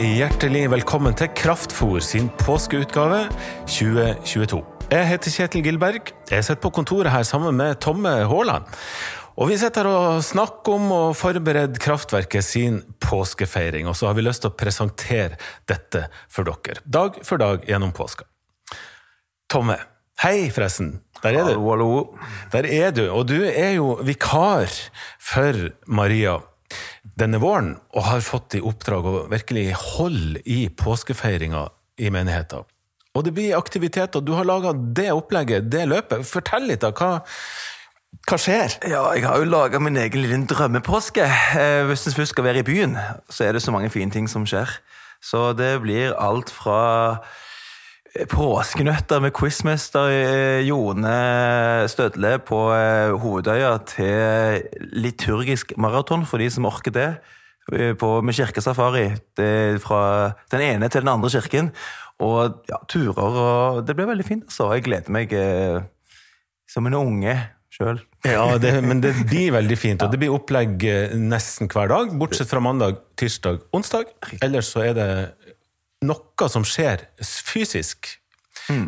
hjertelig 0.00 0.70
velkommen 0.72 1.14
til 1.18 1.28
Kraftfôr 1.36 2.00
sin 2.04 2.28
påskeutgave 2.40 3.26
2022. 3.66 4.60
Jeg 4.92 5.08
heter 5.08 5.34
Kjetil 5.34 5.64
Gilberg. 5.66 6.12
Jeg 6.30 6.44
sitter 6.46 6.60
på 6.62 6.70
kontoret 6.76 7.12
her 7.12 7.24
sammen 7.26 7.56
med 7.58 7.80
Tomme 7.82 8.10
Haaland. 8.30 8.68
Og 9.36 9.50
vi 9.50 9.56
sitter 9.60 9.88
her 9.88 9.96
og 10.16 10.24
snakker 10.24 10.76
om 10.76 10.92
å 10.94 11.00
forberede 11.16 11.80
Kraftverket 11.82 12.46
sin 12.46 12.78
påskefeiring. 13.02 13.88
Og 13.90 13.96
så 13.98 14.08
har 14.08 14.16
vi 14.16 14.24
lyst 14.24 14.44
til 14.44 14.52
å 14.52 14.56
presentere 14.56 15.40
dette 15.68 16.06
for 16.28 16.48
dere, 16.48 16.84
dag 16.84 17.18
for 17.26 17.42
dag 17.42 17.66
gjennom 17.68 17.92
påska. 17.96 18.28
Tomme, 19.52 19.76
hei 20.24 20.46
forresten. 20.54 21.00
Der 21.22 21.40
er 21.40 21.50
du. 21.50 21.56
Hallo, 21.58 21.68
hallo. 21.72 21.90
Der 22.54 22.70
er 22.70 22.96
du, 22.96 23.04
og 23.10 23.26
du 23.28 23.40
er 23.44 23.76
jo 23.76 23.98
vikar 24.06 24.72
for 25.20 25.68
Maria 25.86 26.38
denne 27.02 27.40
våren, 27.42 27.74
og 27.96 28.06
har 28.06 28.24
fått 28.24 28.56
i 28.58 28.62
oppdrag 28.62 29.06
å 29.06 29.14
virkelig 29.32 29.72
holde 29.96 30.42
i 30.46 30.66
påskefeiringa 30.70 31.66
i 32.00 32.10
menigheten. 32.14 32.68
Og 33.12 33.26
det 33.26 33.34
blir 33.36 33.58
aktivitet, 33.58 34.16
og 34.16 34.24
du 34.24 34.32
har 34.36 34.48
laga 34.48 34.72
det 34.72 35.10
opplegget, 35.12 35.68
det 35.72 35.84
løpet. 35.90 36.24
Fortell 36.24 36.70
litt, 36.70 36.80
da. 36.80 36.92
Hva, 36.96 37.20
hva 38.28 38.38
skjer? 38.40 38.78
Ja, 38.88 39.02
jeg 39.16 39.26
har 39.26 39.42
jo 39.42 39.50
laga 39.50 39.82
min 39.82 39.98
egen 40.00 40.24
lille 40.24 40.40
drømmepåske. 40.48 41.26
Eh, 41.60 41.82
hvis 41.90 42.06
en 42.08 42.16
først 42.16 42.32
skal 42.32 42.48
være 42.48 42.62
i 42.62 42.68
byen, 42.70 42.96
så 43.28 43.48
er 43.48 43.56
det 43.56 43.64
så 43.64 43.74
mange 43.74 43.92
fine 43.92 44.14
ting 44.14 44.30
som 44.30 44.48
skjer. 44.48 44.78
Så 45.22 45.50
det 45.58 45.74
blir 45.84 46.16
alt 46.16 46.50
fra 46.50 47.20
påskenøtter 48.12 49.22
med 49.24 49.32
quizmester 49.32 50.10
eh, 50.12 50.66
Jone 50.66 51.12
Stødle 51.88 52.34
på 52.44 52.58
eh, 52.76 53.12
Hovedøya 53.22 53.70
til 53.88 54.66
liturgisk 54.92 55.72
maraton 55.80 56.26
for 56.28 56.42
de 56.42 56.50
som 56.52 56.68
orker 56.68 56.92
det. 56.92 57.08
eh, 57.72 57.94
På, 57.96 58.20
med 58.22 58.36
kirkesafari. 58.36 59.14
Det 59.36 59.80
fra 59.80 60.32
den 60.52 60.60
ene 60.60 60.88
til 60.92 61.00
den 61.06 61.08
andre 61.14 61.30
kirken. 61.30 61.72
Og 62.20 62.60
ja, 62.68 62.76
turer 62.86 63.18
og 63.18 63.86
Det 63.86 63.96
blir 63.96 64.06
veldig 64.06 64.24
fint, 64.28 64.44
altså. 64.44 64.68
Jeg 64.74 64.84
gleder 64.84 65.10
meg 65.10 65.32
eh, 65.32 65.80
som 66.68 66.86
en 66.86 66.94
unge 66.94 67.34
sjøl. 67.72 67.98
Ja, 68.28 68.58
det, 68.60 68.76
men 68.88 69.00
det 69.00 69.14
blir 69.24 69.54
veldig 69.56 69.78
fint, 69.80 70.02
og 70.04 70.12
det 70.12 70.20
blir 70.20 70.34
opplegg 70.36 70.84
nesten 71.16 71.70
hver 71.72 71.88
dag, 71.88 72.12
bortsett 72.20 72.50
fra 72.52 72.60
mandag, 72.60 73.00
tirsdag, 73.16 73.64
onsdag. 73.72 74.12
Ellers 74.44 74.68
så 74.74 74.84
er 74.84 74.92
det 74.98 75.08
noe 76.02 76.48
som 76.50 76.66
skjer 76.66 77.06
fysisk 77.22 78.18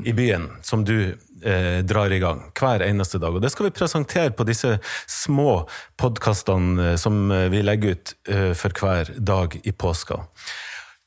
i 0.05 0.13
byen, 0.13 0.49
som 0.63 0.85
du 0.85 1.17
eh, 1.45 1.79
drar 1.85 2.13
i 2.13 2.19
gang 2.23 2.43
hver 2.55 2.83
eneste 2.87 3.19
dag. 3.19 3.35
Og 3.35 3.43
det 3.43 3.51
skal 3.53 3.69
vi 3.69 3.75
presentere 3.75 4.33
på 4.37 4.47
disse 4.49 4.77
små 5.11 5.65
podkastene 6.01 6.93
eh, 6.93 6.97
som 7.01 7.27
eh, 7.33 7.49
vi 7.53 7.63
legger 7.65 7.97
ut 7.97 8.15
eh, 8.29 8.53
for 8.59 8.75
hver 8.81 9.11
dag 9.19 9.59
i 9.63 9.73
påska. 9.73 10.23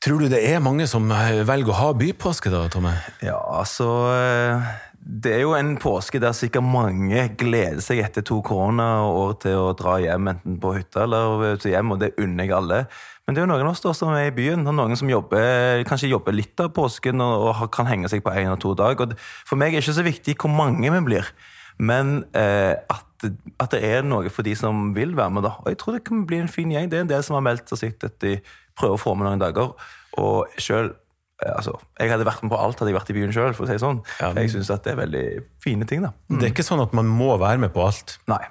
Tror 0.04 0.22
du 0.22 0.28
det 0.30 0.44
er 0.46 0.62
mange 0.62 0.86
som 0.90 1.08
eh, 1.10 1.40
velger 1.48 1.74
å 1.74 1.78
ha 1.80 1.88
bypåske 1.98 2.52
da, 2.54 2.66
Tomme? 2.70 2.92
Ja, 3.24 3.38
altså 3.58 3.88
eh, 4.12 4.68
Det 5.08 5.30
er 5.32 5.38
jo 5.40 5.54
en 5.56 5.70
påske 5.80 6.20
der 6.20 6.34
sikkert 6.36 6.66
mange 6.68 7.22
gleder 7.40 7.80
seg 7.80 8.02
etter 8.04 8.20
to 8.28 8.42
koronaår 8.44 9.38
til 9.40 9.56
å 9.56 9.70
dra 9.76 9.94
hjem, 10.02 10.26
enten 10.34 10.58
på 10.60 10.74
hytta 10.76 11.06
eller 11.06 11.56
til 11.62 11.72
hjem, 11.72 11.94
og 11.94 12.02
det 12.02 12.10
unner 12.20 12.44
jeg 12.44 12.52
alle. 12.52 12.80
Men 13.24 13.32
det 13.32 13.40
er 13.40 13.46
jo 13.46 13.50
noen 13.54 13.64
av 13.64 13.72
oss 13.72 13.84
da 13.86 13.94
som 13.96 14.12
er 14.12 14.28
i 14.28 14.34
byen, 14.36 14.66
og 14.68 14.76
noen 14.76 15.00
som 15.00 15.08
jobber, 15.08 15.80
kanskje 15.88 16.12
jobber 16.12 16.36
litt 16.36 16.60
av 16.60 16.74
påsken 16.76 17.24
og, 17.24 17.46
og 17.54 17.64
kan 17.72 17.88
henge 17.88 18.10
seg 18.12 18.20
på 18.24 18.36
en 18.36 18.52
og 18.52 18.60
to 18.60 18.74
dager. 18.76 19.16
For 19.48 19.56
meg 19.56 19.72
er 19.72 19.80
det 19.80 19.86
ikke 19.86 19.96
så 19.96 20.04
viktig 20.04 20.36
hvor 20.44 20.52
mange 20.52 20.92
vi 20.92 21.02
blir, 21.08 21.32
men 21.80 22.18
eh, 22.36 22.76
at, 22.76 23.28
at 23.64 23.72
det 23.72 23.80
er 23.88 24.04
noe 24.04 24.28
for 24.34 24.44
de 24.44 24.52
som 24.60 24.90
vil 24.96 25.16
være 25.16 25.38
med. 25.38 25.48
da. 25.48 25.56
Og 25.64 25.72
jeg 25.72 25.80
tror 25.80 25.96
det 25.96 26.04
kan 26.04 26.26
bli 26.28 26.44
en 26.44 26.52
fin 26.52 26.72
gjeng. 26.74 26.92
Det 26.92 27.00
er 27.00 27.08
en 27.08 27.12
del 27.16 27.24
som 27.24 27.38
har 27.38 27.48
meldt 27.48 27.72
seg 27.72 27.96
at 28.04 28.20
de 28.20 28.36
prøver 28.76 28.98
å 28.98 29.00
få 29.08 29.16
med 29.16 29.30
noen 29.30 29.40
dager. 29.40 29.72
Og 30.20 30.60
selv, 30.60 30.98
altså, 31.46 31.78
Jeg 32.00 32.10
hadde 32.10 32.24
vært 32.26 32.42
med 32.42 32.50
på 32.50 32.58
alt 32.58 32.78
hadde 32.80 32.90
jeg 32.92 32.98
vært 33.00 33.10
i 33.10 33.16
byen 33.18 33.32
sjøl. 33.32 33.54
Si 33.54 33.78
sånn. 33.78 34.02
Ja, 34.20 34.32
men- 34.32 34.42
Jeg 34.42 34.50
syns 34.56 34.66
det 34.82 34.86
er 34.92 34.96
veldig 34.96 35.44
fine 35.62 35.84
ting. 35.86 36.02
da. 36.02 36.12
Det 36.28 36.42
er 36.42 36.50
ikke 36.54 36.64
sånn 36.66 36.82
at 36.82 36.92
man 36.92 37.06
må 37.06 37.36
være 37.38 37.58
med 37.58 37.72
på 37.72 37.84
alt. 37.86 38.18
Nei. 38.28 38.44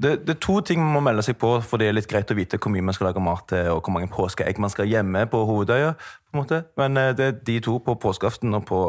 Det, 0.00 0.26
det 0.26 0.34
er 0.36 0.40
to 0.42 0.60
ting 0.60 0.80
man 0.82 0.92
må 0.96 1.00
melde 1.06 1.22
seg 1.22 1.36
på, 1.38 1.62
for 1.62 1.78
det 1.78 1.86
er 1.88 1.92
litt 1.94 2.08
greit 2.10 2.26
å 2.30 2.34
vite 2.34 2.58
hvor 2.58 2.70
mye 2.74 2.82
man 2.82 2.92
skal 2.94 3.06
lage 3.12 3.22
mat 3.22 3.46
til, 3.48 3.68
og 3.70 3.82
hvor 3.84 3.92
mange 3.94 4.08
påskeegg 4.10 4.58
man 4.58 4.70
skal 4.70 4.86
gjemme 4.90 5.22
på 5.30 5.38
Hovedøya. 5.46 5.92
på 5.94 6.34
en 6.34 6.40
måte. 6.42 6.64
Men 6.76 6.96
eh, 6.96 7.12
det 7.14 7.26
er 7.26 7.32
de 7.44 7.60
to 7.60 7.78
på 7.78 7.94
påskeaften 8.02 8.52
og 8.54 8.66
på, 8.66 8.80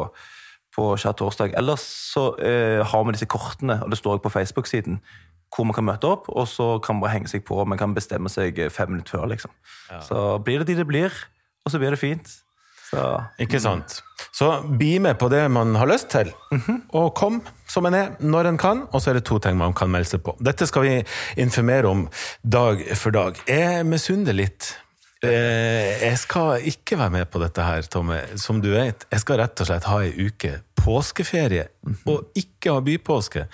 på 0.74 0.88
skjærtorsdag. 0.98 1.54
Ellers 1.56 1.80
så 2.12 2.36
eh, 2.42 2.82
har 2.84 3.04
vi 3.06 3.12
disse 3.14 3.26
kortene, 3.30 3.78
og 3.84 3.90
det 3.90 3.98
står 3.98 4.18
også 4.18 4.22
på 4.26 4.34
Facebook-siden, 4.34 4.98
hvor 5.54 5.64
man 5.64 5.74
kan 5.78 5.84
møte 5.86 6.04
opp, 6.10 6.26
og 6.28 6.46
så 6.50 6.80
kan 6.82 6.96
man 6.96 7.02
bare 7.06 7.14
henge 7.20 7.28
seg 7.30 7.44
på. 7.46 7.64
Man 7.64 7.78
kan 7.78 7.94
bestemme 7.94 8.28
seg 8.28 8.58
eh, 8.58 8.68
fem 8.68 8.90
minutter 8.90 9.16
før, 9.18 9.28
liksom. 9.30 9.50
Så 10.02 10.42
blir 10.44 10.58
det 10.58 10.66
de 10.66 10.74
det 10.82 10.86
blir, 10.90 11.14
og 11.64 11.70
så 11.72 11.78
blir 11.78 11.90
det 11.94 11.98
fint. 12.02 12.34
Så 12.86 13.02
Ikke 13.42 13.58
sant? 13.60 14.00
Så 14.36 14.48
bli 14.78 14.98
med 15.02 15.18
på 15.18 15.28
det 15.32 15.42
man 15.50 15.74
har 15.74 15.88
lyst 15.90 16.08
til, 16.12 16.30
og 16.94 17.14
kom 17.18 17.40
som 17.68 17.86
en 17.88 17.94
er, 17.98 18.12
når 18.20 18.46
en 18.52 18.58
kan. 18.60 18.82
Og 18.92 19.02
så 19.02 19.10
er 19.10 19.18
det 19.18 19.24
to 19.26 19.38
ting 19.42 19.56
man 19.58 19.74
kan 19.76 19.90
melde 19.90 20.08
seg 20.12 20.22
på. 20.24 20.36
Dette 20.44 20.68
skal 20.70 20.84
vi 20.86 20.92
informere 21.42 21.88
om 21.90 22.04
dag 22.46 22.82
for 22.96 23.10
dag. 23.16 23.40
Jeg 23.50 23.86
misunner 23.88 24.36
litt. 24.36 24.74
Eh, 25.24 25.96
Jeg 26.04 26.18
skal 26.20 26.60
ikke 26.68 26.98
være 27.00 27.10
med 27.16 27.30
på 27.32 27.40
dette 27.42 27.64
her, 27.64 27.82
Tomme. 27.90 28.20
Som 28.38 28.60
du 28.62 28.70
vet, 28.74 29.06
jeg 29.10 29.20
skal 29.24 29.40
rett 29.42 29.60
og 29.64 29.66
slett 29.70 29.88
ha 29.90 30.02
ei 30.04 30.12
uke 30.28 30.58
påskeferie, 30.86 31.66
og 32.06 32.38
ikke 32.38 32.76
ha 32.76 32.82
bypåske. 32.84 33.46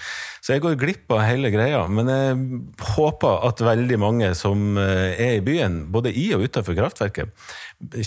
Så 0.43 0.55
jeg 0.55 0.63
går 0.65 0.77
glipp 0.81 1.15
av 1.15 1.25
hele 1.25 1.53
greia. 1.55 1.81
Men 1.89 2.11
jeg 2.13 2.61
håper 2.95 3.47
at 3.49 3.63
veldig 3.65 3.99
mange 4.03 4.29
som 4.39 4.77
eh, 4.81 5.17
er 5.17 5.39
i 5.39 5.45
byen, 5.45 5.87
både 5.95 6.13
i 6.13 6.29
og 6.37 6.45
utenfor 6.47 6.77
kraftverket, 6.79 7.33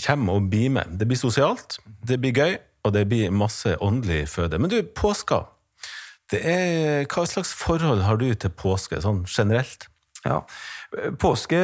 kommer 0.06 0.38
og 0.38 0.48
blir 0.52 0.72
med. 0.78 0.96
Det 1.00 1.08
blir 1.10 1.20
sosialt, 1.20 1.80
det 2.06 2.20
blir 2.22 2.36
gøy, 2.36 2.56
og 2.86 2.94
det 2.94 3.06
blir 3.10 3.34
masse 3.34 3.74
åndelig 3.82 4.26
føde. 4.30 4.60
Men 4.62 4.72
du, 4.72 4.80
påska. 4.96 5.42
Er, 6.34 7.06
hva 7.06 7.26
slags 7.26 7.52
forhold 7.54 8.02
har 8.06 8.18
du 8.18 8.28
til 8.34 8.50
påske, 8.54 8.98
sånn 9.02 9.24
generelt? 9.30 9.88
Ja. 10.26 10.40
Påske 11.18 11.58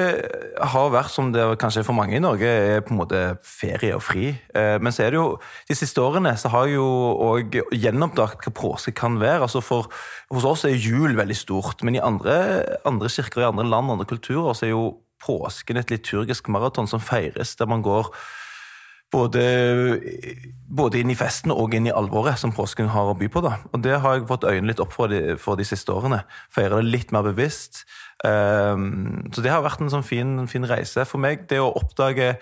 har 0.59 0.89
vært, 0.93 1.13
som 1.15 1.31
det 1.33 1.45
kanskje 1.63 1.83
er 1.83 1.87
for 1.87 1.97
mange 1.97 2.17
i 2.19 2.23
Norge, 2.23 2.49
er 2.49 2.83
på 2.83 2.91
en 2.93 2.99
måte 2.99 3.21
ferie 3.47 3.95
og 3.95 4.03
fri. 4.03 4.33
Eh, 4.55 4.79
Men 4.83 4.93
så 4.93 5.07
er 5.07 5.15
det 5.15 5.21
jo, 5.21 5.39
de 5.69 5.77
siste 5.79 6.03
årene 6.03 6.35
så 6.37 6.51
har 6.51 6.67
jeg 6.67 6.81
jo 6.81 6.89
òg 7.31 7.61
gjenoppdaget 7.71 8.43
hva 8.49 8.55
påske 8.59 8.93
kan 8.99 9.21
være. 9.23 9.47
Altså 9.47 9.63
for, 9.63 9.89
hos 10.35 10.45
oss 10.45 10.67
er 10.67 10.75
jul 10.75 11.15
veldig 11.17 11.39
stort, 11.39 11.85
men 11.87 11.97
i 11.97 12.03
andre, 12.03 12.77
andre 12.85 13.09
kirker 13.09 13.45
i 13.45 13.49
andre 13.49 13.69
land 13.69 13.95
andre 13.95 14.09
kulturer 14.11 14.59
så 14.59 14.67
er 14.67 14.75
jo 14.75 14.87
påsken 15.23 15.79
et 15.79 15.91
liturgisk 15.93 16.49
maraton 16.51 16.91
som 16.91 17.01
feires, 17.01 17.55
der 17.57 17.71
man 17.71 17.83
går 17.83 18.11
både, 19.13 19.43
både 20.73 21.03
inn 21.03 21.13
i 21.13 21.19
festen 21.19 21.53
og 21.55 21.75
inn 21.77 21.89
i 21.91 21.95
alvoret 21.95 22.41
som 22.41 22.55
påsken 22.55 22.91
har 22.95 23.11
å 23.13 23.17
by 23.19 23.29
på. 23.33 23.43
da. 23.45 23.59
Og 23.73 23.83
Det 23.85 23.99
har 24.01 24.17
jeg 24.17 24.29
fått 24.31 24.49
øynene 24.49 24.73
litt 24.73 24.83
opp 24.83 24.95
for 24.95 25.13
de, 25.13 25.37
for 25.41 25.61
de 25.61 25.67
siste 25.69 25.93
årene. 25.93 26.23
Feire 26.53 26.81
det 26.81 26.89
litt 26.89 27.13
mer 27.13 27.27
bevisst. 27.27 27.85
Um, 28.25 29.29
så 29.35 29.45
det 29.45 29.53
har 29.53 29.65
vært 29.67 29.85
en 29.85 29.93
sånn 29.93 30.07
fin, 30.07 30.35
fin 30.49 30.67
reise 30.69 31.05
for 31.09 31.23
meg. 31.23 31.47
Det 31.51 31.61
å 31.61 31.73
oppdage 31.77 32.35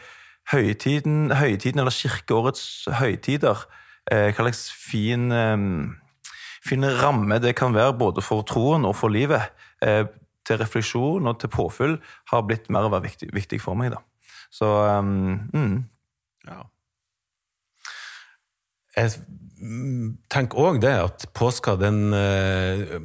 høytiden, 0.52 1.34
høytiden 1.36 1.82
eller 1.82 1.94
kirkeårets 1.94 2.64
høytider. 3.00 3.66
Eh, 4.10 4.30
hva 4.32 4.46
slags 4.46 4.64
fin, 4.72 5.30
ehm, 5.30 5.96
fin 6.64 6.86
ramme 7.02 7.38
det 7.42 7.54
kan 7.58 7.74
være 7.74 7.98
både 7.98 8.24
for 8.24 8.42
troen 8.42 8.86
og 8.88 8.96
for 8.96 9.12
livet. 9.12 9.52
Eh, 9.82 10.04
til 10.46 10.58
refleksjon 10.58 11.26
og 11.28 11.38
til 11.38 11.52
påfyll 11.52 11.98
har 12.32 12.42
blitt 12.42 12.70
mer 12.70 12.88
og 12.88 12.94
mer 12.94 13.04
viktig, 13.04 13.28
viktig 13.32 13.60
for 13.60 13.78
meg. 13.78 13.92
da. 13.92 14.00
Så 14.50 14.66
um, 14.66 15.48
mm. 15.52 15.84
Ja. 16.48 16.62
Jeg 18.96 19.12
mm, 19.60 20.18
tenker 20.32 20.60
òg 20.60 20.80
det 20.82 20.96
at 20.98 21.26
påska, 21.36 21.76
den 21.80 22.12
eh, 22.16 22.96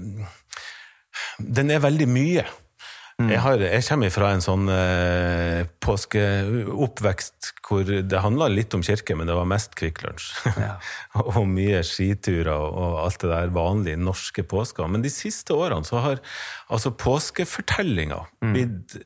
Den 1.37 1.71
er 1.71 1.83
veldig 1.83 2.07
mye. 2.09 2.45
Jeg, 3.15 3.39
har, 3.39 3.61
jeg 3.63 3.83
kommer 3.87 4.11
fra 4.11 4.29
en 4.35 4.41
sånn 4.43 4.65
eh, 4.67 5.61
påskeoppvekst 5.79 7.51
hvor 7.63 7.87
det 7.87 8.19
handla 8.19 8.49
litt 8.51 8.75
om 8.75 8.83
kirke, 8.83 9.15
men 9.15 9.29
det 9.29 9.37
var 9.37 9.47
mest 9.47 9.71
Kvikk 9.79 10.01
Lunsj. 10.03 10.25
Ja. 10.59 10.73
og 11.23 11.45
mye 11.47 11.79
skiturer 11.87 12.51
og 12.51 12.99
alt 13.05 13.21
det 13.23 13.31
der 13.31 13.53
vanlige 13.55 14.01
norske 14.01 14.43
påsker. 14.43 14.91
Men 14.91 15.05
de 15.05 15.13
siste 15.13 15.55
årene 15.55 15.87
så 15.87 16.03
har 16.03 16.19
altså 16.67 16.91
påskefortellinga 16.91 18.19
blitt, 18.43 18.97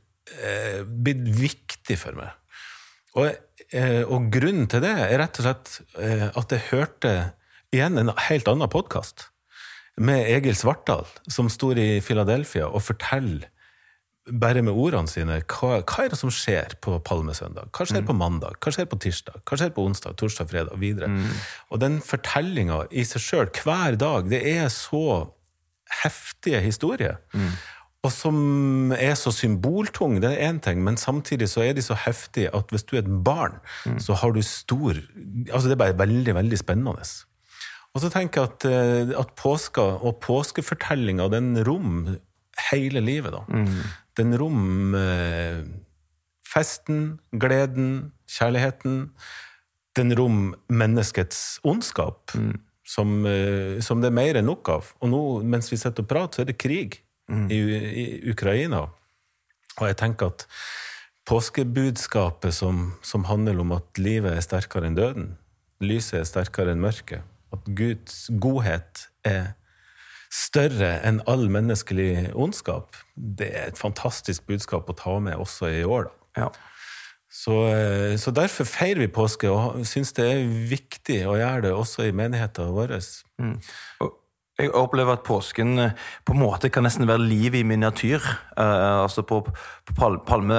eh, 0.42 0.82
blitt 0.90 1.30
viktig 1.38 2.00
for 2.02 2.18
meg. 2.18 2.34
Og, 3.14 3.28
eh, 3.30 3.38
og 4.10 4.32
grunnen 4.34 4.70
til 4.72 4.82
det 4.82 4.96
er 5.06 5.20
rett 5.22 5.40
og 5.42 5.46
slett 5.46 5.76
eh, 6.02 6.28
at 6.30 6.56
jeg 6.56 6.68
hørte 6.72 7.14
igjen 7.76 8.00
en 8.02 8.12
helt 8.30 8.50
annen 8.50 8.72
podkast 8.72 9.28
med 10.00 10.26
Egil 10.32 10.56
Svartdal, 10.56 11.06
som 11.28 11.50
står 11.52 11.80
i 11.82 11.90
Philadelphia 12.02 12.70
og 12.70 12.82
forteller 12.88 13.50
bare 14.30 14.62
med 14.62 14.78
ordene 14.78 15.10
sine 15.10 15.40
hva, 15.50 15.80
hva 15.82 16.04
er 16.06 16.12
det 16.12 16.20
som 16.20 16.32
skjer 16.34 16.76
på 16.84 17.00
palmesøndag? 17.06 17.72
Hva 17.74 17.88
skjer 17.90 18.04
på 18.06 18.14
mandag? 18.14 18.60
Hva 18.62 18.74
skjer 18.74 18.86
på 18.90 19.00
tirsdag? 19.02 19.42
Hva 19.42 19.58
skjer 19.58 19.74
på 19.74 19.86
onsdag, 19.90 20.18
torsdag, 20.20 20.50
fredag 20.52 20.76
og 20.76 20.84
videre? 20.84 21.10
Og 21.74 21.82
den 21.82 21.98
fortellinga 22.06 22.84
i 22.92 23.06
seg 23.10 23.26
sjøl 23.26 23.50
hver 23.64 23.98
dag, 24.02 24.30
det 24.30 24.44
er 24.52 24.70
så 24.74 25.32
heftige 26.04 26.62
historier. 26.62 27.18
Og 28.00 28.12
som 28.16 28.94
er 28.96 29.16
så 29.20 29.32
symboltung, 29.36 30.22
det 30.24 30.30
er 30.32 30.48
én 30.48 30.60
ting, 30.64 30.80
men 30.84 30.96
samtidig 30.98 31.50
så 31.52 31.66
er 31.66 31.74
de 31.76 31.84
så 31.84 31.98
heftige 32.00 32.52
at 32.56 32.72
hvis 32.72 32.86
du 32.88 32.96
er 32.96 33.02
et 33.04 33.24
barn, 33.26 33.58
så 34.00 34.16
har 34.16 34.32
du 34.32 34.42
stor 34.42 34.96
Altså, 35.52 35.68
det 35.68 35.76
er 35.76 35.84
bare 35.84 35.98
veldig, 36.00 36.36
veldig 36.36 36.58
spennende. 36.58 37.04
Og 37.94 38.02
så 38.02 38.10
tenker 38.10 38.42
jeg 38.42 38.50
at, 38.50 38.66
eh, 38.70 39.20
at 39.20 39.36
påska 39.36 39.82
og 39.82 40.20
påskefortellinga, 40.22 41.28
den 41.28 41.58
rom 41.68 42.18
hele 42.72 43.02
livet, 43.02 43.34
da. 43.34 43.44
Den 44.18 44.38
rom 44.40 44.96
eh, 44.96 45.64
festen, 46.48 47.20
gleden, 47.34 48.12
kjærligheten. 48.30 49.10
Den 49.98 50.16
rom 50.16 50.56
menneskets 50.70 51.60
ondskap, 51.64 52.32
som, 52.86 53.26
eh, 53.26 53.82
som 53.82 54.02
det 54.02 54.08
er 54.08 54.16
mer 54.16 54.40
enn 54.40 54.46
nok 54.46 54.70
av. 54.70 54.94
Og 55.02 55.10
nå, 55.10 55.44
mens 55.44 55.72
vi 55.72 55.78
sitter 55.78 56.04
og 56.04 56.08
prater, 56.08 56.36
så 56.36 56.42
er 56.42 56.52
det 56.54 56.60
krig 56.62 57.02
i, 57.30 57.60
i 58.04 58.06
Ukraina. 58.32 58.88
Og 59.80 59.88
jeg 59.88 59.98
tenker 60.02 60.34
at 60.34 60.48
påskebudskapet 61.30 62.56
som, 62.56 62.94
som 63.06 63.28
handler 63.30 63.60
om 63.62 63.76
at 63.78 64.02
livet 64.02 64.34
er 64.34 64.44
sterkere 64.44 64.90
enn 64.90 64.98
døden, 64.98 65.30
lyset 65.84 66.24
er 66.24 66.28
sterkere 66.28 66.74
enn 66.74 66.84
mørket, 66.84 67.24
at 67.54 67.70
Guds 67.78 68.28
godhet 68.42 69.06
er 69.28 69.54
større 70.30 71.00
enn 71.06 71.22
all 71.30 71.48
menneskelig 71.50 72.32
ondskap, 72.38 72.98
det 73.16 73.50
er 73.50 73.72
et 73.72 73.80
fantastisk 73.80 74.46
budskap 74.50 74.90
å 74.90 74.98
ta 74.98 75.16
med 75.24 75.40
også 75.42 75.72
i 75.80 75.86
år. 75.86 76.10
da. 76.10 76.44
Ja. 76.44 76.50
Så, 77.30 77.54
eh, 77.70 78.18
så 78.18 78.32
derfor 78.34 78.66
feirer 78.66 79.04
vi 79.04 79.08
påske, 79.14 79.50
og 79.50 79.86
syns 79.86 80.14
det 80.18 80.26
er 80.26 80.48
viktig 80.70 81.20
å 81.30 81.38
gjøre 81.38 81.62
det 81.68 81.74
også 81.78 82.08
i 82.08 82.16
menigheten 82.16 82.74
vår. 82.74 82.96
Og 84.02 84.19
Jeg 84.60 84.74
opplever 84.76 85.16
at 85.16 85.24
påsken 85.24 85.80
eh, 85.80 85.94
på 86.28 86.34
en 86.36 86.42
måte 86.42 86.68
kan 86.74 86.84
nesten 86.84 87.08
være 87.08 87.24
liv 87.24 87.56
i 87.56 87.64
miniatyr. 87.64 88.24
Uh, 88.60 89.06
altså 89.06 89.24
På, 89.24 89.40
på 89.88 89.94
palme, 90.28 90.58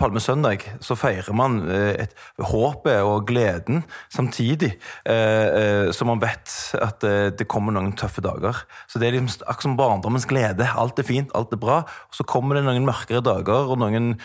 palmesøndag 0.00 0.64
så 0.82 0.96
feirer 0.98 1.30
man 1.36 1.60
et, 1.70 2.10
håpet 2.42 3.04
og 3.06 3.28
gleden 3.28 3.84
samtidig 4.10 4.72
uh, 5.06 5.12
uh, 5.12 5.92
som 5.94 6.10
man 6.10 6.22
vet 6.24 6.50
at 6.82 7.06
det 7.38 7.46
kommer 7.50 7.76
noen 7.76 7.94
tøffe 7.94 8.24
dager. 8.24 8.64
Så 8.90 8.98
Det 8.98 9.08
er 9.08 9.16
liksom 9.16 9.46
akkurat 9.46 9.68
som 9.68 9.78
barndommens 9.78 10.26
glede. 10.26 10.66
Alt 10.66 10.98
er 10.98 11.06
fint, 11.06 11.30
alt 11.34 11.54
er 11.54 11.62
bra. 11.62 11.78
Og 11.86 12.18
så 12.18 12.26
kommer 12.26 12.58
det 12.58 12.66
noen 12.66 12.86
mørkere 12.88 13.22
dager 13.24 13.70
og 13.70 13.78
noen 13.82 14.16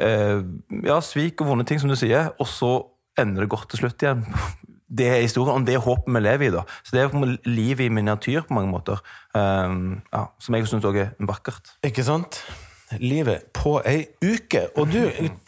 ja, 0.00 0.96
svik 1.04 1.42
og 1.42 1.50
vonde 1.50 1.66
ting, 1.68 1.80
som 1.82 1.90
du 1.92 1.96
sier, 1.98 2.30
og 2.40 2.48
så 2.48 2.70
ender 3.20 3.44
det 3.44 3.52
godt 3.52 3.68
til 3.68 3.82
slutt 3.82 4.00
igjen. 4.00 4.24
Det 4.90 5.06
er 5.06 5.20
historien, 5.22 5.62
og 5.62 5.66
det 5.68 5.76
er 5.76 5.84
håpet 5.84 6.10
vi 6.16 6.22
lever 6.22 6.48
i. 6.48 6.54
da. 6.54 6.64
Så 6.82 6.96
Det 6.96 7.02
er 7.02 7.12
måte 7.14 7.38
livet 7.46 7.86
i 7.86 7.92
miniatyr 7.94 8.48
på 8.48 8.56
mange 8.56 8.72
måter, 8.72 9.02
um, 9.34 10.00
ja, 10.12 10.24
som 10.38 10.56
jeg 10.56 10.66
syns 10.66 10.88
òg 10.88 10.98
er 10.98 11.12
vakkert. 11.20 11.76
Ikke 11.86 12.04
sant? 12.06 12.40
Livet 12.98 13.52
på 13.54 13.76
ei 13.86 14.08
uke. 14.18 14.66
Og 14.74 14.90
du, 14.90 14.98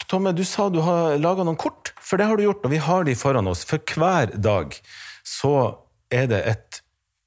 Tomme, 0.07 0.31
du 0.31 0.45
sa 0.47 0.69
du 0.71 0.79
har 0.85 1.17
laga 1.19 1.43
noen 1.43 1.59
kort, 1.59 1.91
for 1.99 2.17
det 2.17 2.29
har 2.29 2.39
du 2.39 2.45
gjort, 2.45 2.63
og 2.63 2.71
vi 2.71 2.79
har 2.79 3.03
de 3.03 3.17
foran 3.19 3.51
oss. 3.51 3.65
For 3.67 3.83
hver 3.83 4.31
dag 4.39 4.77
så 5.27 5.75
er 6.13 6.29
det 6.31 6.39
et 6.47 6.79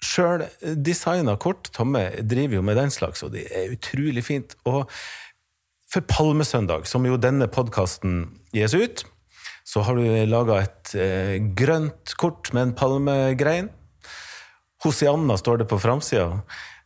sjøldesigna 0.07 1.37
kort. 1.41 1.69
Tomme 1.77 2.09
driver 2.25 2.59
jo 2.61 2.65
med 2.65 2.79
den 2.81 2.93
slags, 2.95 3.23
og 3.27 3.35
det 3.37 3.47
er 3.51 3.75
utrolig 3.75 4.25
fint. 4.25 4.57
Og 4.65 4.89
for 5.93 6.05
Palmesøndag, 6.09 6.87
som 6.89 7.07
jo 7.07 7.19
denne 7.21 7.49
podkasten 7.53 8.25
gis 8.55 8.75
ut, 8.75 9.05
så 9.67 9.83
har 9.83 9.99
du 9.99 10.07
laga 10.31 10.61
et 10.63 10.95
eh, 10.95 11.37
grønt 11.59 12.15
kort 12.21 12.53
med 12.55 12.69
en 12.69 12.75
palmegrein. 12.79 13.73
Hosianna 14.85 15.35
står 15.41 15.63
det 15.63 15.69
på 15.71 15.81
framsida. 15.83 16.43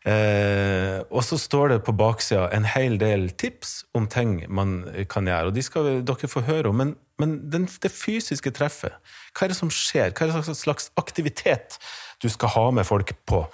Eh, 0.09 1.03
og 1.13 1.21
så 1.27 1.37
står 1.37 1.75
det 1.75 1.83
på 1.85 1.93
baksida 1.93 2.47
en 2.57 2.65
hel 2.65 2.97
del 3.01 3.29
tips 3.37 3.83
om 3.93 4.07
ting 4.09 4.39
man 4.49 4.79
kan 5.13 5.29
gjøre. 5.29 5.51
Og 5.51 5.59
de 5.59 5.65
skal 5.67 5.91
dere 6.09 6.31
få 6.33 6.45
høre 6.47 6.73
om. 6.73 6.81
Men, 6.81 6.95
men 7.21 7.37
den, 7.53 7.69
det 7.83 7.93
fysiske 7.93 8.55
treffet, 8.57 8.97
hva 9.35 9.45
er 9.45 9.53
det 9.53 9.59
som 9.61 9.73
skjer? 9.75 10.15
Hva 10.17 10.31
er 10.31 10.41
det 10.41 10.57
slags 10.57 10.89
aktivitet 11.01 11.77
du 12.25 12.31
skal 12.33 12.57
ha 12.57 12.67
med 12.81 12.89
folk 12.89 13.13
på 13.29 13.45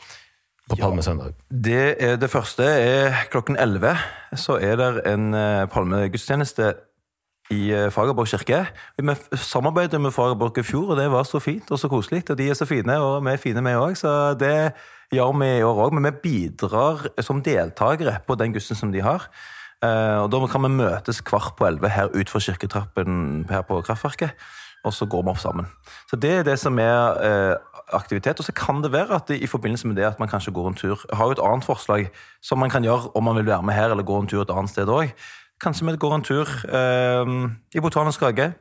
på 0.67 0.77
Palmesøndag? 0.81 1.35
Det, 1.47 1.95
er, 2.03 2.17
det 2.19 2.27
første 2.31 2.65
er 2.67 3.27
klokken 3.31 3.55
11. 3.55 3.93
Så 4.35 4.59
er 4.59 4.79
det 4.81 4.89
en 5.07 5.35
eh, 5.35 5.67
palmegudstjeneste 5.71 6.73
i 7.51 7.71
eh, 7.71 7.91
Fagerborg 7.95 8.29
kirke. 8.29 8.65
Vi 8.99 9.15
samarbeidet 9.39 10.01
med 10.01 10.15
Fagerborg 10.15 10.59
i 10.59 10.65
fjor, 10.67 10.91
og 10.91 10.99
det 10.99 11.11
var 11.13 11.27
så 11.29 11.39
fint 11.39 11.71
og 11.71 11.79
så 11.79 11.89
koselig. 11.89 12.25
Og 12.31 12.39
de 12.39 12.49
er 12.51 12.59
så 12.59 12.67
fine, 12.67 12.99
og 12.99 13.25
vi 13.25 13.33
er 13.33 13.43
fine, 13.43 13.63
vi 13.63 13.77
òg. 13.79 13.95
Så 13.99 14.35
det 14.41 14.73
gjør 15.15 15.37
vi 15.39 15.51
i 15.59 15.63
år 15.63 15.83
òg. 15.87 15.95
Men 15.95 16.09
vi 16.09 16.23
bidrar 16.23 17.07
som 17.23 17.43
deltakere 17.43 18.19
på 18.27 18.35
den 18.35 18.57
gudstjenesten 18.57 18.95
de 18.95 19.05
har. 19.07 19.29
Eh, 19.85 20.19
og 20.23 20.31
Da 20.33 20.47
kan 20.47 20.63
vi 20.63 20.75
møtes 20.75 21.21
kvart 21.21 21.57
på 21.57 21.67
elleve 21.69 21.89
her 21.89 22.11
utenfor 22.15 22.41
kirketrappen 22.41 23.47
her 23.51 23.63
på 23.63 23.81
Kraftverket. 23.83 24.35
Og 24.85 24.93
så 24.95 25.07
går 25.07 25.23
vi 25.23 25.31
opp 25.31 25.39
sammen. 25.39 25.67
Så 26.11 26.17
Det 26.17 26.31
er 26.31 26.43
det 26.43 26.59
som 26.59 26.79
er 26.79 27.19
eh, 27.23 27.57
aktivitet. 27.93 28.39
Og 28.39 28.45
så 28.45 28.53
kan 28.53 28.83
det 28.83 28.93
være 28.93 29.15
at 29.15 29.29
det, 29.29 29.41
i 29.43 29.47
forbindelse 29.47 29.87
med 29.87 29.97
det 29.97 30.05
at 30.05 30.19
man 30.19 30.29
kanskje 30.29 30.53
går 30.53 30.69
en 30.69 30.75
tur 30.75 30.99
har 31.13 31.27
jo 31.27 31.31
et 31.31 31.43
annet 31.43 31.65
forslag 31.65 32.09
som 32.43 32.59
man 32.59 32.71
kan 32.71 32.83
gjøre 32.83 33.15
om 33.15 33.25
man 33.25 33.37
vil 33.37 33.47
være 33.47 33.63
med 33.63 33.75
her 33.75 33.91
eller 33.91 34.03
gå 34.03 34.19
en 34.19 34.27
tur 34.27 34.43
et 34.43 34.51
annet 34.51 34.71
sted 34.71 34.87
òg. 34.87 35.13
Kanskje 35.63 35.89
vi 35.89 35.99
går 36.01 36.15
en 36.19 36.25
tur 36.27 36.49
eh, 36.69 37.35
i 37.77 37.83
Botanisk 37.85 38.25
hage 38.27 38.53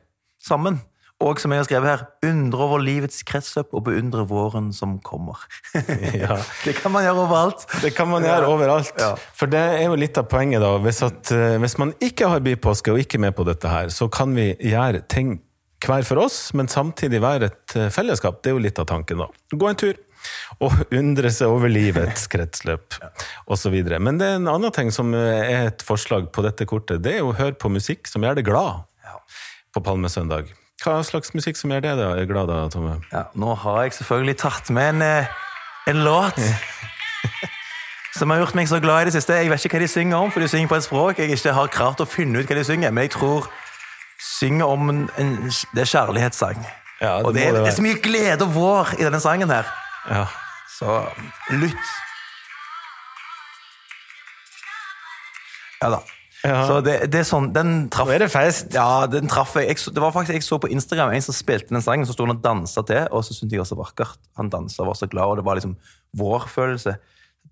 sammen. 0.42 0.80
Og 1.24 1.38
som 1.40 1.52
jeg 1.52 1.62
har 1.62 1.64
skrevet 1.64 1.88
her, 1.88 2.02
undre 2.28 2.64
over 2.66 2.82
livets 2.84 3.22
kretsløp 3.24 3.70
og 3.72 3.86
beundre 3.86 4.26
våren 4.28 4.68
som 4.76 4.98
kommer. 5.04 5.40
Ja. 6.16 6.36
Det 6.64 6.74
kan 6.76 6.92
man 6.92 7.06
gjøre 7.06 7.22
overalt. 7.24 7.64
Det 7.80 7.94
kan 7.96 8.08
man 8.10 8.24
gjøre 8.24 8.50
overalt. 8.52 8.92
Ja. 9.00 9.14
For 9.36 9.48
det 9.48 9.62
er 9.78 9.86
jo 9.86 9.96
litt 9.96 10.18
av 10.20 10.28
poenget, 10.28 10.60
da. 10.60 10.74
Hvis, 10.84 11.00
at, 11.06 11.32
eh, 11.32 11.56
hvis 11.62 11.78
man 11.80 11.94
ikke 12.04 12.28
har 12.32 12.44
bypåske 12.44 12.92
og 12.92 13.00
ikke 13.00 13.16
er 13.20 13.24
med 13.28 13.36
på 13.36 13.46
dette 13.48 13.70
her, 13.72 13.88
så 13.92 14.10
kan 14.12 14.36
vi 14.36 14.50
gjøre 14.60 15.06
ting 15.08 15.38
hver 15.86 16.04
for 16.08 16.20
oss, 16.24 16.50
men 16.56 16.68
samtidig 16.72 17.20
være 17.24 17.48
et 17.48 17.76
eh, 17.76 17.88
fellesskap. 17.92 18.42
Det 18.42 18.52
er 18.52 18.58
jo 18.58 18.64
litt 18.64 18.80
av 18.82 18.88
tanken, 18.92 19.24
da. 19.24 19.28
Gå 19.56 19.72
en 19.72 19.80
tur. 19.80 19.96
Og 20.60 20.72
undre 20.94 21.30
seg 21.34 21.50
over 21.52 21.68
livets 21.72 22.26
kretsløp 22.32 22.96
osv. 23.52 23.74
Men 24.00 24.18
det 24.20 24.28
er 24.28 24.38
en 24.40 24.48
annen 24.48 24.72
ting 24.72 24.92
som 24.94 25.12
er 25.14 25.66
et 25.68 25.84
forslag 25.84 26.30
på 26.32 26.44
dette 26.46 26.66
kortet. 26.68 27.02
Det 27.04 27.18
er 27.18 27.26
å 27.26 27.34
høre 27.36 27.56
på 27.60 27.70
musikk 27.72 28.08
som 28.10 28.24
gjør 28.24 28.38
deg 28.40 28.48
glad 28.48 28.84
Ja. 29.06 29.18
på 29.74 29.82
palmesøndag. 29.84 30.52
Hva 30.84 31.00
slags 31.04 31.32
musikk 31.34 31.56
som 31.56 31.70
gjør 31.72 31.82
det 31.84 31.94
da, 31.98 32.08
glad 32.28 32.48
da, 32.48 32.68
Tomme? 32.72 32.98
Ja, 33.12 33.26
nå 33.34 33.54
har 33.62 33.82
jeg 33.84 33.92
selvfølgelig 33.96 34.36
tatt 34.38 34.70
med 34.70 34.94
en, 34.94 35.02
eh, 35.02 35.26
en 35.88 36.02
låt 36.04 36.36
som 38.18 38.30
har 38.30 38.38
gjort 38.42 38.54
meg 38.56 38.68
så 38.68 38.80
glad 38.80 39.02
i 39.02 39.04
det 39.10 39.16
siste. 39.16 39.36
Jeg 39.40 39.50
vet 39.50 39.64
ikke 39.64 39.76
hva 39.78 39.84
de 39.84 39.88
synger 39.92 40.16
om, 40.18 40.30
for 40.32 40.40
de 40.44 40.48
synger 40.48 40.68
på 40.72 40.76
et 40.78 40.86
språk 40.86 41.18
jeg 41.22 41.32
ikke 41.36 41.52
har 41.56 41.72
klart 41.72 42.00
å 42.00 42.08
finne 42.08 42.40
ut 42.40 42.48
hva 42.48 42.58
de 42.58 42.64
synger. 42.64 42.92
Men 42.92 43.06
jeg 43.08 43.16
tror 43.16 43.48
synger 44.22 44.72
om 44.72 44.88
en, 44.92 45.02
en, 45.20 45.32
det 45.76 45.84
er 45.84 45.90
kjærlighetssang. 45.92 46.62
Ja, 47.00 47.18
det 47.18 47.26
og 47.28 47.34
det 47.36 47.42
er, 47.44 47.52
det 47.52 47.64
det 47.66 47.72
er 47.72 47.76
så 47.76 47.84
mye 47.84 48.00
glede 48.00 48.46
og 48.46 48.54
vår 48.56 48.94
i 48.96 49.04
denne 49.04 49.20
sangen 49.20 49.52
her. 49.52 49.68
Ja. 50.10 50.26
Så 50.78 50.98
lytt. 51.56 51.94
Ja 55.82 55.90
da. 55.92 56.02
Ja. 56.46 56.60
Så 56.68 56.78
det, 56.84 56.94
det 57.10 57.22
er 57.22 57.26
sånn, 57.26 57.48
den 57.54 57.88
traff 57.90 58.06
Nå 58.06 58.14
er 58.14 58.22
det 58.22 58.30
fest. 58.30 58.68
Ja, 58.76 59.06
den 59.10 59.26
traff 59.30 59.56
jeg. 59.58 59.70
jeg. 59.72 59.94
Det 59.96 60.02
var 60.02 60.12
faktisk, 60.14 60.36
jeg 60.36 60.46
så 60.46 60.60
på 60.62 60.70
Instagram 60.70 61.14
en 61.16 61.24
som 61.24 61.34
spilte 61.34 61.72
den 61.74 61.82
sangen, 61.82 62.06
så 62.06 62.14
sto 62.14 62.26
han 62.26 62.36
og 62.36 62.42
dansa 62.44 62.84
til, 62.86 63.08
og 63.10 63.24
så 63.26 63.34
syntes 63.34 63.50
jeg 63.50 63.58
det 63.58 63.64
var 63.64 63.70
så 63.72 63.80
vakkert. 63.80 64.20
Han 64.38 64.52
dansa 64.52 64.84
og 64.84 64.92
var 64.92 65.00
så 65.00 65.08
glad, 65.10 65.32
og 65.32 65.40
det 65.40 65.46
var 65.48 65.58
liksom 65.58 65.74
vår-følelse. 66.20 66.96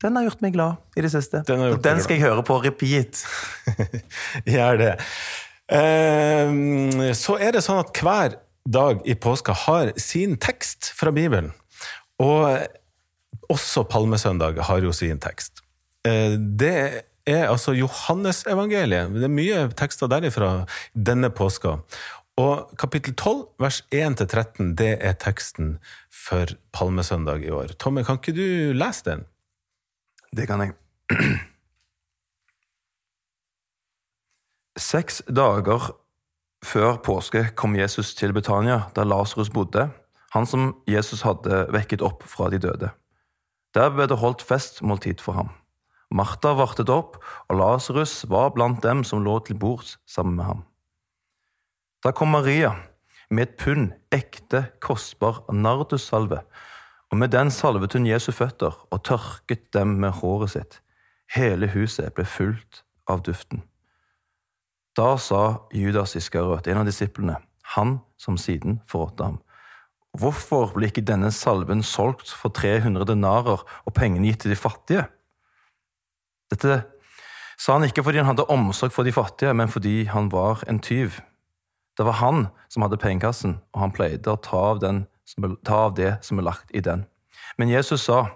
Den 0.02 0.18
har 0.18 0.26
gjort 0.26 0.44
meg 0.44 0.54
glad 0.54 0.98
i 0.98 1.04
det 1.06 1.10
siste. 1.14 1.42
Den 1.48 1.64
og 1.68 1.80
den 1.82 2.02
skal 2.02 2.18
jeg 2.18 2.26
høre 2.26 2.44
på 2.46 2.58
repeat. 2.62 3.24
Gjør 4.54 4.80
det. 4.80 4.94
Um, 5.70 7.14
Så 7.16 7.38
er 7.40 7.54
det 7.56 7.64
sånn 7.64 7.80
at 7.80 7.94
hver 8.02 8.38
dag 8.64 9.04
i 9.08 9.14
påska 9.16 9.54
har 9.66 9.92
sin 10.00 10.36
tekst 10.40 10.92
fra 10.98 11.12
Bibelen. 11.14 11.52
Og 12.22 12.66
også 13.50 13.84
Palmesøndag 13.90 14.62
har 14.68 14.82
jo 14.84 14.92
sin 14.92 15.18
tekst. 15.20 15.62
Eh, 16.06 16.36
Det 16.38 17.02
er 17.26 17.48
altså 17.48 17.72
Johannesevangeliet. 17.72 19.12
Det 19.14 19.24
er 19.24 19.28
mye 19.32 19.68
tekster 19.72 20.06
derifra 20.06 20.66
denne 20.94 21.30
påska. 21.30 21.78
Og 22.36 22.70
kapittel 22.78 23.14
12, 23.14 23.46
vers 23.58 23.84
1-13, 23.94 24.74
det 24.74 24.98
er 25.00 25.12
teksten 25.12 25.78
for 26.10 26.46
Palmesøndag 26.72 27.44
i 27.46 27.50
år. 27.50 27.66
Tomme, 27.78 28.04
kan 28.04 28.18
ikke 28.18 28.34
du 28.34 28.72
lese 28.74 29.04
den? 29.06 29.24
Det 30.36 30.46
kan 30.50 30.60
jeg. 30.60 30.72
Seks 34.76 35.22
dager 35.30 35.94
før 36.64 36.96
påske 37.04 37.44
kom 37.54 37.76
Jesus 37.78 38.14
til 38.14 38.32
Betania, 38.32 38.80
der 38.96 39.04
Lasarus 39.04 39.50
bodde, 39.50 39.90
han 40.34 40.46
som 40.50 40.72
Jesus 40.90 41.22
hadde 41.22 41.64
vekket 41.72 42.02
opp 42.02 42.24
fra 42.26 42.50
de 42.50 42.58
døde. 42.58 42.90
Der 43.74 43.90
ble 43.94 44.06
det 44.10 44.18
holdt 44.18 44.42
festmåltid 44.42 45.22
for 45.22 45.38
ham. 45.38 45.52
Martha 46.14 46.52
vartet 46.54 46.90
opp, 46.92 47.18
og 47.48 47.58
Lasarus 47.58 48.24
var 48.30 48.52
blant 48.54 48.82
dem 48.84 49.02
som 49.06 49.22
lå 49.24 49.38
til 49.46 49.58
bords 49.58 49.96
sammen 50.06 50.36
med 50.38 50.46
ham. 50.50 50.64
Da 52.04 52.12
kom 52.12 52.34
Maria 52.34 52.74
med 53.30 53.48
et 53.48 53.56
pund 53.58 53.94
ekte, 54.14 54.66
kostbar 54.84 55.42
nardussalve, 55.50 56.42
og 57.10 57.18
med 57.18 57.32
den 57.32 57.50
salvet 57.50 57.94
hun 57.94 58.06
Jesu 58.06 58.30
føtter 58.34 58.74
og 58.90 59.04
tørket 59.06 59.70
dem 59.74 59.96
med 60.02 60.18
håret 60.20 60.54
sitt. 60.54 60.80
Hele 61.34 61.70
huset 61.72 62.14
ble 62.14 62.26
fullt 62.28 62.82
av 63.10 63.22
duften. 63.26 63.64
Da 64.94 65.16
sa 65.18 65.64
Judas 65.74 66.14
Iskarøt, 66.18 66.68
en 66.68 66.82
av 66.82 66.86
disiplene, 66.86 67.40
han 67.74 67.98
som 68.20 68.36
siden 68.38 68.80
forrådte 68.86 69.30
ham, 69.30 69.40
hvorfor 70.18 70.72
ble 70.74 70.88
ikke 70.90 71.04
denne 71.06 71.30
salven 71.34 71.82
solgt 71.86 72.30
for 72.30 72.54
300 72.54 73.06
denarer 73.10 73.62
og 73.64 73.94
pengene 73.96 74.30
gitt 74.30 74.44
til 74.44 74.54
de 74.54 74.58
fattige? 74.58 75.06
Dette 76.52 76.82
sa 77.58 77.76
han 77.76 77.86
ikke 77.86 78.04
fordi 78.04 78.20
han 78.22 78.30
hadde 78.30 78.46
omsorg 78.50 78.94
for 78.94 79.06
de 79.06 79.14
fattige, 79.14 79.54
men 79.54 79.70
fordi 79.70 80.04
han 80.10 80.30
var 80.32 80.64
en 80.68 80.80
tyv. 80.82 81.20
Det 81.98 82.06
var 82.06 82.18
han 82.18 82.46
som 82.68 82.82
hadde 82.82 82.98
pengekassen, 82.98 83.58
og 83.74 83.80
han 83.80 83.94
pleide 83.94 84.32
å 84.32 84.40
ta 84.42 84.62
av, 84.74 84.80
den, 84.82 85.04
ta 85.66 85.84
av 85.88 85.94
det 85.98 86.16
som 86.26 86.38
er 86.38 86.48
lagt 86.48 86.74
i 86.74 86.82
den. 86.82 87.06
Men 87.58 87.70
Jesus 87.70 88.06
sa, 88.08 88.26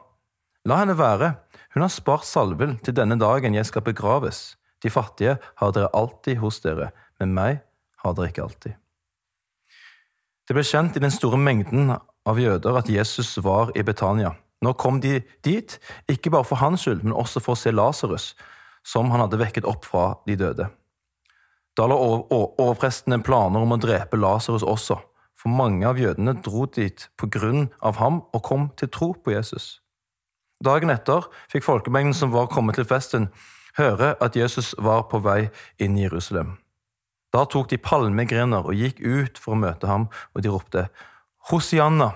La 0.67 0.83
henne 0.83 0.99
være, 0.99 1.33
hun 1.75 1.85
har 1.85 1.93
spart 1.93 2.27
salven 2.29 2.77
til 2.85 2.95
denne 2.97 3.17
dagen 3.19 3.55
jeg 3.57 3.69
skal 3.69 3.87
begraves. 3.87 4.59
De 4.83 4.91
fattige 4.93 5.39
har 5.59 5.73
dere 5.75 5.91
alltid 5.97 6.39
hos 6.43 6.61
dere, 6.63 6.91
men 7.19 7.35
meg 7.35 7.63
har 8.05 8.15
dere 8.19 8.31
ikke 8.31 8.45
alltid. 8.45 8.77
Det 10.49 10.55
ble 10.57 10.62
kjent 10.64 10.95
i 10.97 11.00
den 11.05 11.12
store 11.12 11.37
mengden 11.37 11.90
av 11.93 12.38
jøder 12.40 12.78
at 12.81 12.88
Jesus 12.88 13.35
var 13.45 13.69
i 13.76 13.83
Betania. 13.85 14.31
Nå 14.64 14.73
kom 14.81 14.97
de 15.05 15.19
dit, 15.45 15.75
ikke 16.09 16.33
bare 16.33 16.47
for 16.49 16.57
hans 16.62 16.87
skyld, 16.87 17.02
men 17.05 17.12
også 17.12 17.43
for 17.45 17.52
å 17.52 17.61
se 17.61 17.69
Lasarus, 17.75 18.31
som 18.81 19.11
han 19.12 19.21
hadde 19.21 19.37
vekket 19.43 19.69
opp 19.69 19.85
fra 19.85 20.07
de 20.25 20.38
døde. 20.40 20.71
Da 21.76 21.85
la 21.85 21.99
overprestene 22.00 23.21
planer 23.21 23.61
om 23.61 23.76
å 23.76 23.78
drepe 23.83 24.17
Lasarus 24.17 24.64
også, 24.64 24.97
for 25.37 25.52
mange 25.52 25.85
av 25.87 26.00
jødene 26.00 26.38
dro 26.40 26.64
dit 26.64 27.05
på 27.21 27.28
grunn 27.28 27.69
av 27.85 28.00
ham 28.00 28.23
og 28.33 28.43
kom 28.49 28.71
til 28.81 28.88
tro 28.88 29.11
på 29.12 29.37
Jesus. 29.37 29.83
Dagen 30.64 30.88
etter 30.90 31.28
fikk 31.52 31.69
folkemengden 31.69 32.17
som 32.17 32.33
var 32.33 32.49
kommet 32.49 32.81
til 32.81 32.88
festen, 32.88 33.28
høre 33.76 34.14
at 34.25 34.35
Jesus 34.35 34.73
var 34.81 35.05
på 35.12 35.21
vei 35.23 35.52
inn 35.76 36.00
i 36.00 36.09
Jerusalem. 36.09 36.57
Da 37.35 37.45
tok 37.45 37.69
de 37.71 37.79
palmegrener 37.81 38.65
og 38.65 38.77
gikk 38.77 39.03
ut 39.05 39.39
for 39.41 39.55
å 39.55 39.61
møte 39.61 39.89
ham, 39.91 40.09
og 40.35 40.45
de 40.45 40.53
ropte, 40.53 40.89
Hosianna, 41.51 42.13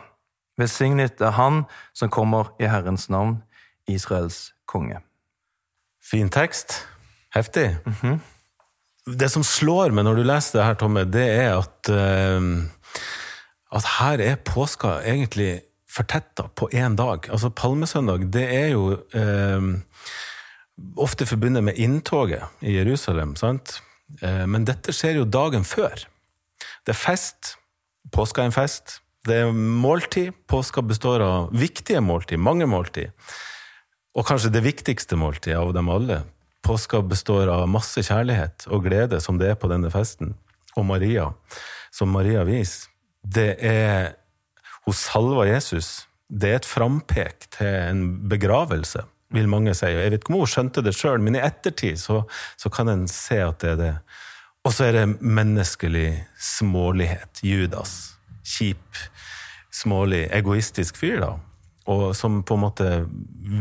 velsignet 0.60 1.20
er 1.24 1.36
Han 1.38 1.64
som 1.96 2.10
kommer 2.12 2.52
i 2.60 2.68
Herrens 2.68 3.08
navn, 3.12 3.42
Israels 3.88 4.52
konge. 4.68 5.00
Fin 6.02 6.30
tekst. 6.30 6.86
Heftig. 7.34 7.76
Mm 7.86 7.94
-hmm. 8.00 8.18
Det 9.18 9.28
som 9.28 9.42
slår 9.42 9.90
meg 9.90 10.04
når 10.04 10.14
du 10.14 10.22
leser 10.22 10.58
det 10.58 10.66
her, 10.66 10.74
Tomme, 10.74 11.04
det 11.04 11.28
er 11.28 11.58
at, 11.58 11.88
uh, 11.90 12.62
at 13.72 13.84
her 13.98 14.20
er 14.20 14.36
påska 14.36 15.02
egentlig 15.02 15.62
fortetta 15.90 16.48
på 16.54 16.68
én 16.74 16.96
dag. 16.96 17.30
Altså 17.30 17.48
Palmesøndag, 17.48 18.32
det 18.32 18.54
er 18.54 18.68
jo 18.68 18.98
uh, 19.14 19.80
ofte 20.96 21.26
forbundet 21.26 21.64
med 21.64 21.74
inntoget 21.74 22.42
i 22.60 22.76
Jerusalem, 22.78 23.36
sant? 23.36 23.82
Uh, 24.20 24.44
men 24.50 24.66
dette 24.68 24.94
skjer 24.94 25.22
jo 25.22 25.28
dagen 25.28 25.64
før. 25.66 26.04
Det 26.84 26.94
er 26.94 26.98
fest. 26.98 27.56
Påska 28.12 28.42
er 28.42 28.50
en 28.50 28.54
fest. 28.54 28.98
Det 29.26 29.38
er 29.44 29.52
måltid. 29.54 30.34
Påska 30.50 30.82
består 30.82 31.22
av 31.24 31.52
viktige 31.54 32.02
måltid, 32.02 32.42
mange 32.42 32.66
måltid. 32.66 33.12
Og 34.18 34.26
kanskje 34.28 34.52
det 34.52 34.64
viktigste 34.66 35.16
måltidet 35.16 35.60
av 35.60 35.72
dem 35.76 35.88
alle. 35.92 36.22
Påska 36.62 37.00
består 37.06 37.50
av 37.50 37.68
masse 37.70 38.02
kjærlighet 38.06 38.66
og 38.70 38.84
glede, 38.86 39.20
som 39.22 39.38
det 39.38 39.52
er 39.52 39.58
på 39.58 39.70
denne 39.70 39.90
festen. 39.94 40.34
Og 40.76 40.86
Maria, 40.88 41.30
som 41.94 42.12
Maria 42.14 42.44
viser. 42.48 42.90
Det 43.22 43.54
er 43.62 44.18
Hun 44.82 44.94
salva 44.98 45.44
Jesus. 45.46 46.08
Det 46.26 46.48
er 46.50 46.56
et 46.58 46.66
frampek 46.66 47.44
til 47.54 47.68
en 47.70 48.00
begravelse, 48.26 49.04
vil 49.32 49.48
mange 49.50 49.74
si. 49.76 49.90
Jeg 49.90 50.12
vet 50.12 50.20
ikke 50.20 50.34
om 50.34 50.40
hun 50.42 50.50
skjønte 50.50 50.84
det 50.84 50.94
sjøl, 50.96 51.22
men 51.24 51.38
i 51.38 51.44
ettertid 51.44 52.00
så, 52.00 52.22
så 52.60 52.72
kan 52.72 52.92
en 52.92 53.06
se 53.10 53.40
at 53.42 53.60
det 53.64 53.74
er 53.74 53.80
det. 53.80 53.94
Og 54.62 54.74
så 54.76 54.88
er 54.88 54.98
det 54.98 55.06
menneskelig 55.20 56.10
smålighet. 56.38 57.42
Judas. 57.42 58.14
Kjip, 58.46 59.00
smålig, 59.74 60.26
egoistisk 60.34 61.00
fyr, 61.00 61.18
da 61.22 61.32
og 61.90 62.12
som 62.16 62.42
på 62.46 62.56
en 62.56 62.64
måte 62.64 62.88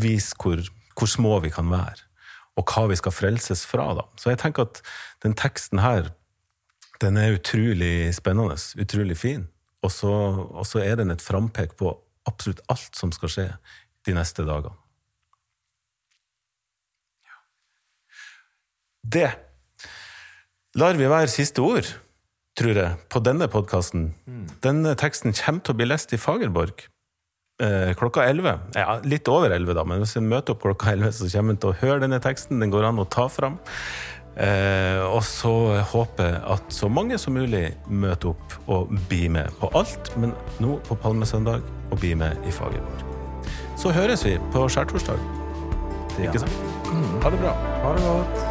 viser 0.01 0.37
hvor, 0.41 0.61
hvor, 0.95 1.09
små 1.09 1.37
vi 1.43 1.51
kan 1.53 1.69
være, 1.71 2.05
og 2.59 2.67
hva 2.69 2.87
vi 2.91 2.97
skal 2.99 3.15
frelses 3.15 3.65
fra. 3.65 3.91
da. 3.97 4.05
Så 4.19 4.33
jeg 4.33 4.41
tenker 4.43 4.67
at 4.67 4.81
den 5.23 5.35
teksten 5.37 5.81
her, 5.81 6.11
den 7.01 7.17
er 7.17 7.37
utrolig 7.39 8.11
spennende, 8.13 8.59
utrolig 8.77 9.17
fin. 9.17 9.47
Og 9.81 9.91
så, 9.91 10.11
og 10.45 10.65
så 10.69 10.83
er 10.83 10.99
den 10.99 11.11
et 11.11 11.23
frampek 11.23 11.73
på 11.79 11.95
absolutt 12.29 12.61
alt 12.69 12.93
som 12.97 13.13
skal 13.15 13.33
skje 13.33 13.47
de 14.05 14.13
neste 14.13 14.45
dagene. 14.45 14.75
Det 19.01 19.29
lar 20.77 20.95
vi 20.95 21.09
være 21.09 21.27
siste 21.31 21.63
ord, 21.65 21.87
tror 22.57 22.77
jeg, 22.77 22.97
på 23.11 23.19
denne 23.23 23.47
podkasten. 23.51 24.11
Mm. 24.25 24.47
Denne 24.63 24.95
teksten 24.99 25.35
kommer 25.35 25.65
til 25.65 25.75
å 25.75 25.79
bli 25.81 25.89
lest 25.89 26.13
i 26.15 26.19
Fagerborg 26.21 26.85
eh, 27.61 27.93
klokka 27.95 28.25
11. 28.29 28.59
Ja, 28.75 28.99
litt 29.03 29.27
over 29.31 29.51
11, 29.51 29.73
da, 29.77 29.85
men 29.87 30.03
hvis 30.03 30.17
en 30.19 30.29
møter 30.29 30.55
opp 30.55 30.63
klokka 30.65 30.95
11, 30.95 31.13
så 31.19 31.29
kommer 31.33 31.55
en 31.55 31.61
til 31.61 31.73
å 31.73 31.77
høre 31.81 32.01
denne 32.03 32.21
teksten. 32.23 32.61
Den 32.61 32.73
går 32.73 32.89
an 32.89 33.01
å 33.01 33.07
ta 33.09 33.27
fram. 33.31 33.59
Eh, 34.39 35.01
og 35.03 35.19
så 35.27 35.53
håper 35.91 36.29
jeg 36.29 36.43
at 36.55 36.71
så 36.73 36.87
mange 36.87 37.17
som 37.19 37.35
mulig 37.35 37.65
møter 37.91 38.31
opp 38.31 38.55
og 38.71 38.93
blir 39.09 39.27
med 39.33 39.51
på 39.59 39.69
alt, 39.77 40.13
men 40.21 40.35
nå 40.63 40.77
på 40.87 40.97
Palmesøndag, 41.03 41.65
og 41.91 41.99
blir 41.99 42.15
med 42.19 42.47
i 42.47 42.55
Fagerborg. 42.55 43.07
Så 43.79 43.91
høres 43.95 44.23
vi 44.27 44.37
på 44.53 44.63
skjærtorsdag. 44.71 45.19
Ikke 46.21 46.43
sant? 46.43 46.57
Ha 47.23 47.33
det 47.33 47.43
bra. 47.43 47.53
Ha 47.83 47.93
det 47.97 48.07
godt. 48.07 48.50